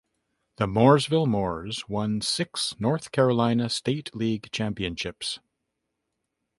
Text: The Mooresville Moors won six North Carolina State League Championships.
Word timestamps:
The 0.57 0.65
Mooresville 0.65 1.27
Moors 1.27 1.87
won 1.87 2.21
six 2.21 2.73
North 2.79 3.11
Carolina 3.11 3.69
State 3.69 4.15
League 4.15 4.49
Championships. 4.51 5.37